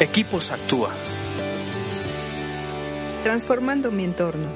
[0.00, 0.90] Equipos Actúa.
[3.22, 4.48] Transformando mi entorno.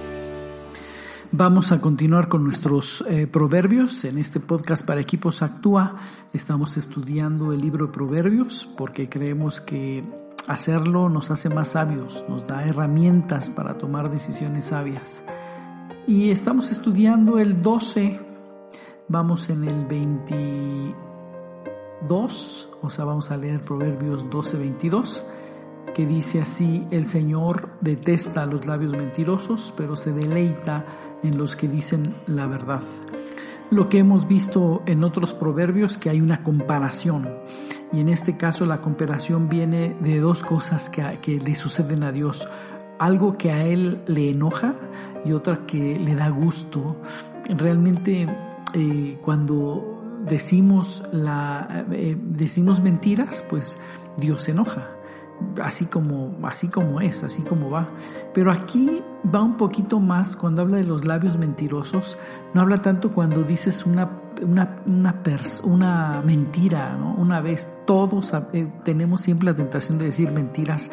[1.30, 4.04] Vamos a continuar con nuestros eh, proverbios.
[4.04, 5.94] En este podcast para Equipos Actúa
[6.32, 10.02] estamos estudiando el libro de Proverbios porque creemos que
[10.48, 15.22] hacerlo nos hace más sabios, nos da herramientas para tomar decisiones sabias.
[16.08, 18.20] Y estamos estudiando el 12,
[19.06, 25.22] vamos en el 22, o sea, vamos a leer Proverbios 12, 22
[25.98, 30.84] que dice así, el Señor detesta a los labios mentirosos, pero se deleita
[31.24, 32.82] en los que dicen la verdad.
[33.70, 37.28] Lo que hemos visto en otros proverbios, que hay una comparación,
[37.92, 42.48] y en este caso la comparación viene de dos cosas que, le suceden a Dios,
[42.98, 44.74] algo que a Él le enoja
[45.24, 46.96] y otra que le da gusto.
[47.48, 48.26] Realmente
[48.74, 49.97] eh, cuando
[50.28, 53.78] decimos, la, eh, decimos mentiras, pues
[54.16, 54.88] Dios se enoja
[55.62, 57.88] así como, así como es, así como va.
[58.34, 59.02] Pero aquí
[59.34, 62.18] va un poquito más cuando habla de los labios mentirosos,
[62.54, 64.10] no habla tanto cuando dices una,
[64.42, 65.14] una, una,
[65.64, 67.14] una mentira, ¿no?
[67.14, 70.90] Una vez todos eh, tenemos siempre la tentación de decir mentiras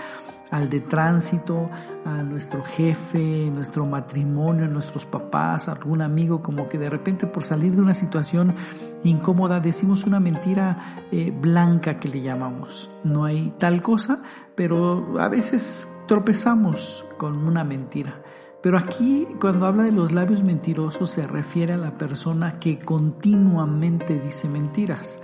[0.52, 1.70] al de tránsito,
[2.06, 7.76] a nuestro jefe, nuestro matrimonio, nuestros papás, algún amigo, como que de repente por salir
[7.76, 8.56] de una situación
[9.04, 12.90] incómoda decimos una mentira eh, blanca que le llamamos.
[13.04, 14.22] No hay tal cosa,
[14.56, 18.22] pero a veces tropezamos con una mentira.
[18.62, 24.20] Pero aquí cuando habla de los labios mentirosos se refiere a la persona que continuamente
[24.20, 25.20] dice mentiras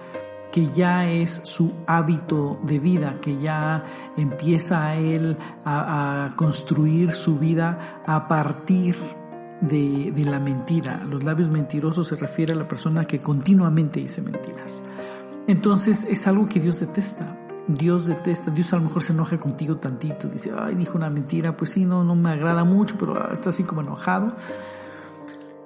[0.51, 3.85] que ya es su hábito de vida, que ya
[4.17, 8.95] empieza a él a, construir su vida a partir
[9.61, 11.03] de, de, la mentira.
[11.03, 14.81] Los labios mentirosos se refiere a la persona que continuamente dice mentiras.
[15.47, 17.37] Entonces es algo que Dios detesta.
[17.67, 21.55] Dios detesta, Dios a lo mejor se enoja contigo tantito, dice, ay, dijo una mentira,
[21.55, 24.35] pues sí, no, no me agrada mucho, pero está así como enojado.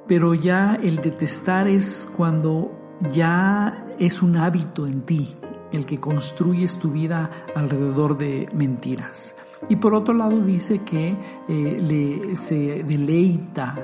[0.08, 2.72] Pero ya el detestar es cuando
[3.12, 5.36] ya es un hábito en ti
[5.72, 9.36] el que construyes tu vida alrededor de mentiras.
[9.70, 11.18] Y por otro lado dice que
[11.48, 13.76] eh, le, se deleita,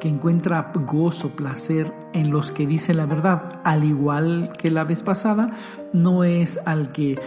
[0.00, 5.02] que encuentra gozo, placer en los que dicen la verdad, al igual que la vez
[5.02, 5.46] pasada,
[5.92, 7.18] no es al que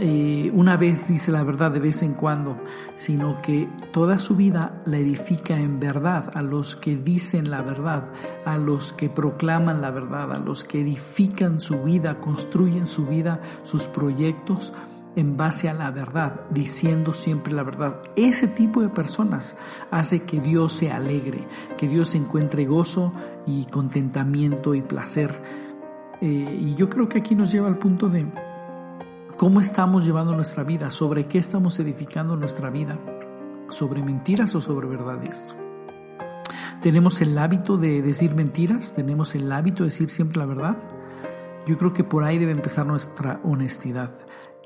[0.00, 2.56] eh, una vez dice la verdad de vez en cuando,
[2.96, 8.08] sino que toda su vida la edifica en verdad, a los que dicen la verdad,
[8.46, 13.40] a los que proclaman la verdad, a los que edifican su vida, construyen su vida,
[13.64, 14.72] sus proyectos
[15.16, 18.00] en base a la verdad, diciendo siempre la verdad.
[18.16, 19.56] Ese tipo de personas
[19.90, 21.46] hace que Dios se alegre,
[21.76, 23.12] que Dios encuentre gozo
[23.46, 25.42] y contentamiento y placer.
[26.22, 28.26] Eh, y yo creo que aquí nos lleva al punto de
[29.40, 30.90] ¿Cómo estamos llevando nuestra vida?
[30.90, 32.98] ¿Sobre qué estamos edificando nuestra vida?
[33.70, 35.56] ¿Sobre mentiras o sobre verdades?
[36.82, 38.92] ¿Tenemos el hábito de decir mentiras?
[38.92, 40.76] ¿Tenemos el hábito de decir siempre la verdad?
[41.66, 44.14] Yo creo que por ahí debe empezar nuestra honestidad